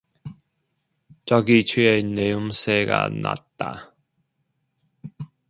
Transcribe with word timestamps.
가지취의 1.27 1.99
내음새가 2.01 3.09
났다. 3.09 3.93